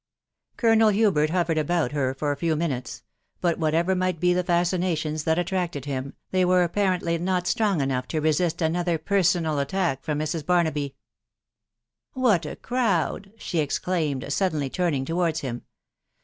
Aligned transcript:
Colonel 0.57 0.89
Hubert 0.89 1.29
hovered 1.29 1.59
about 1.59 1.91
her 1.91 2.15
for 2.15 2.31
a 2.31 2.35
few 2.35 2.55
minutes; 2.55 3.03
but 3.39 3.59
whatever 3.59 3.93
might 3.93 4.19
be 4.19 4.33
the 4.33 4.43
fascinations 4.43 5.25
that 5.25 5.37
attracted 5.37 5.85
him, 5.85 6.15
they 6.31 6.43
were 6.43 6.63
apparently 6.63 7.19
not 7.19 7.45
strong 7.45 7.81
enough 7.81 8.07
to 8.07 8.19
resist 8.19 8.63
another 8.63 8.97
personal 8.97 9.59
attack 9.59 10.03
from 10.03 10.17
Mrs. 10.17 10.43
Barnaby." 10.43 10.95
What 12.25 12.47
a 12.47 12.55
crowd!" 12.55 13.31
she 13.37 13.59
exclaimed, 13.59 14.25
suddenly 14.33 14.71
turning 14.71 15.05
towards 15.05 15.41
him. 15.41 15.65